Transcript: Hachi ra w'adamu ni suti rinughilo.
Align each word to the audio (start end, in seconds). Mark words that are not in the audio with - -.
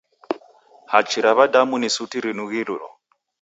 Hachi 0.91 1.19
ra 1.25 1.31
w'adamu 1.37 1.75
ni 1.79 1.89
suti 1.95 2.17
rinughilo. 2.23 2.75